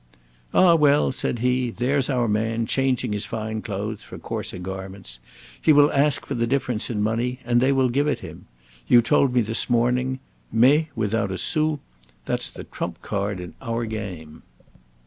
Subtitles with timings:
[0.51, 5.19] "Ah, well," said he, "there's our man changing his fine clothes for coarser garments.
[5.61, 8.47] He will ask for the difference in money; and they will give it him.
[8.87, 10.17] You told me this morning:
[10.51, 11.81] 'May without a sou'
[12.25, 14.41] that's the trump card in our game!"